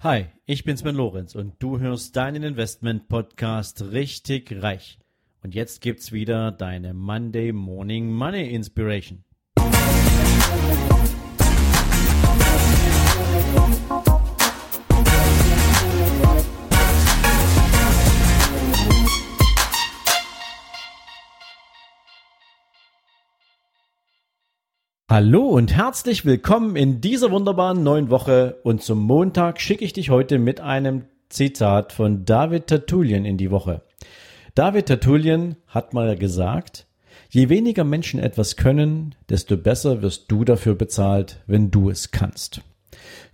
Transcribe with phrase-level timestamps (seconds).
[0.00, 5.00] Hi, ich bin Sven Lorenz und du hörst deinen Investment Podcast richtig reich.
[5.42, 9.24] Und jetzt gibt's wieder deine Monday Morning Money Inspiration.
[25.10, 30.10] Hallo und herzlich willkommen in dieser wunderbaren neuen Woche und zum Montag schicke ich dich
[30.10, 33.80] heute mit einem Zitat von David Tertullian in die Woche.
[34.54, 36.86] David Tertullian hat mal gesagt,
[37.30, 42.60] je weniger Menschen etwas können, desto besser wirst du dafür bezahlt, wenn du es kannst.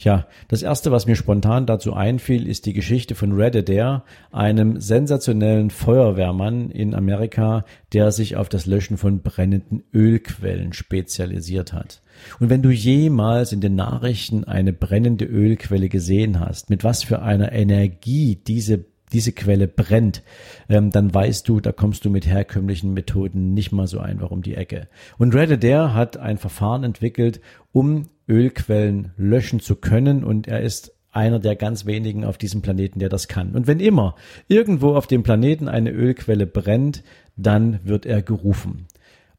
[0.05, 4.79] Ja, das erste, was mir spontan dazu einfiel, ist die Geschichte von Red Adair, einem
[4.79, 7.65] sensationellen Feuerwehrmann in Amerika,
[7.95, 12.03] der sich auf das Löschen von brennenden Ölquellen spezialisiert hat.
[12.39, 17.23] Und wenn du jemals in den Nachrichten eine brennende Ölquelle gesehen hast, mit was für
[17.23, 18.84] einer Energie diese
[19.15, 20.23] diese Quelle brennt,
[20.69, 24.43] ähm, dann weißt du, da kommst du mit herkömmlichen Methoden nicht mal so einfach um
[24.43, 24.89] die Ecke.
[25.17, 27.41] Und Red Adair hat ein Verfahren entwickelt,
[27.73, 32.98] um Ölquellen löschen zu können und er ist einer der ganz wenigen auf diesem Planeten,
[32.98, 33.53] der das kann.
[33.53, 34.17] Und wenn immer
[34.48, 37.05] irgendwo auf dem Planeten eine Ölquelle brennt,
[37.37, 38.87] dann wird er gerufen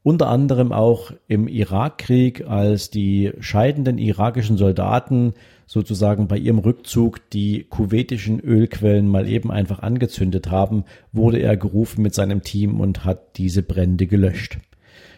[0.06, 5.34] unter anderem auch im Irakkrieg, als die scheidenden irakischen Soldaten
[5.66, 12.02] sozusagen bei ihrem Rückzug die kuwaitischen Ölquellen mal eben einfach angezündet haben, wurde er gerufen
[12.02, 14.58] mit seinem Team und hat diese Brände gelöscht.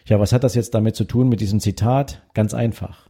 [0.07, 2.23] Ja, was hat das jetzt damit zu tun mit diesem Zitat?
[2.33, 3.09] Ganz einfach.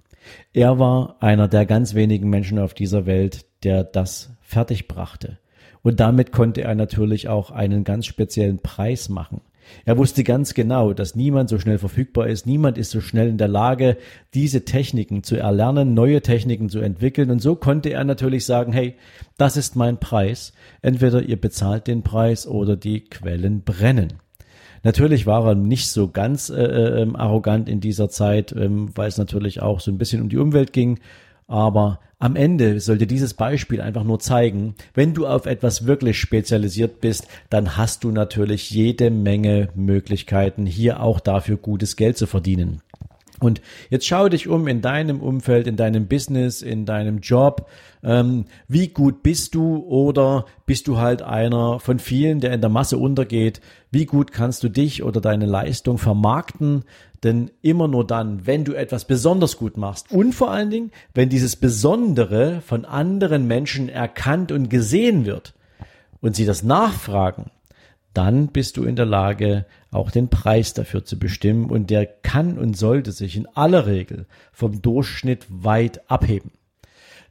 [0.52, 5.38] Er war einer der ganz wenigen Menschen auf dieser Welt, der das fertig brachte.
[5.82, 9.40] Und damit konnte er natürlich auch einen ganz speziellen Preis machen.
[9.86, 13.38] Er wusste ganz genau, dass niemand so schnell verfügbar ist, niemand ist so schnell in
[13.38, 13.98] der Lage,
[14.34, 17.32] diese Techniken zu erlernen, neue Techniken zu entwickeln.
[17.32, 18.96] Und so konnte er natürlich sagen, hey,
[19.38, 20.54] das ist mein Preis.
[20.82, 24.14] Entweder ihr bezahlt den Preis oder die Quellen brennen.
[24.84, 29.18] Natürlich war er nicht so ganz äh, äh, arrogant in dieser Zeit, ähm, weil es
[29.18, 31.00] natürlich auch so ein bisschen um die Umwelt ging.
[31.48, 37.00] Aber am Ende sollte dieses Beispiel einfach nur zeigen, wenn du auf etwas wirklich spezialisiert
[37.00, 42.82] bist, dann hast du natürlich jede Menge Möglichkeiten, hier auch dafür gutes Geld zu verdienen.
[43.40, 47.70] Und jetzt schau dich um in deinem Umfeld, in deinem Business, in deinem Job.
[48.04, 52.70] Ähm, wie gut bist du oder bist du halt einer von vielen, der in der
[52.70, 53.62] Masse untergeht?
[53.92, 56.84] Wie gut kannst du dich oder deine Leistung vermarkten?
[57.24, 61.30] Denn immer nur dann, wenn du etwas besonders gut machst und vor allen Dingen, wenn
[61.30, 65.54] dieses Besondere von anderen Menschen erkannt und gesehen wird
[66.22, 67.52] und sie das nachfragen,
[68.14, 72.58] dann bist du in der Lage, auch den Preis dafür zu bestimmen und der kann
[72.58, 76.52] und sollte sich in aller Regel vom Durchschnitt weit abheben.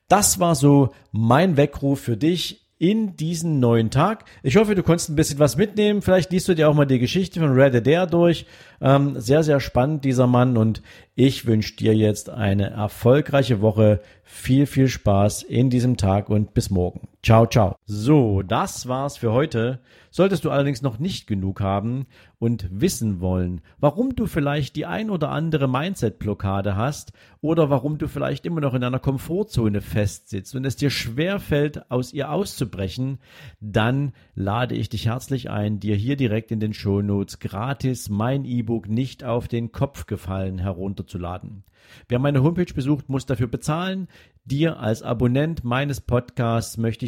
[0.09, 4.25] Das war so mein Weckruf für dich in diesen neuen Tag.
[4.43, 6.01] Ich hoffe, du konntest ein bisschen was mitnehmen.
[6.01, 8.47] Vielleicht liest du dir auch mal die Geschichte von Red Adair durch.
[8.81, 10.57] Ähm, sehr, sehr spannend, dieser Mann.
[10.57, 10.83] Und
[11.17, 14.01] ich wünsche dir jetzt eine erfolgreiche Woche.
[14.23, 17.09] Viel, viel Spaß in diesem Tag und bis morgen.
[17.21, 17.77] Ciao, ciao.
[17.85, 19.81] So, das war's für heute.
[20.11, 22.07] Solltest du allerdings noch nicht genug haben
[22.39, 28.07] und wissen wollen, warum du vielleicht die ein oder andere Mindset-Blockade hast oder warum du
[28.07, 33.19] vielleicht immer noch in einer Komfortzone festsitzt und es dir schwer fällt, aus ihr auszubrechen,
[33.61, 38.89] dann lade ich dich herzlich ein, dir hier direkt in den Shownotes gratis mein E-Book
[38.89, 41.65] nicht auf den Kopf gefallen herunterzuladen.
[42.09, 44.09] Wer meine Homepage besucht, muss dafür bezahlen.
[44.45, 47.08] Dir als Abonnent meines Podcasts möchte ich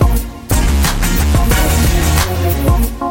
[2.33, 3.10] Thank you.